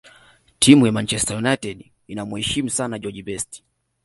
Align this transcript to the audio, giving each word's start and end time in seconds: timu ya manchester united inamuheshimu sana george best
timu 0.59 0.85
ya 0.85 0.91
manchester 0.91 1.37
united 1.37 1.83
inamuheshimu 2.07 2.69
sana 2.69 2.99
george 2.99 3.23
best 3.23 3.63